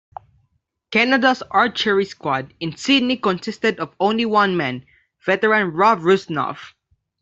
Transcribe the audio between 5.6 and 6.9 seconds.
Rob Rusnov.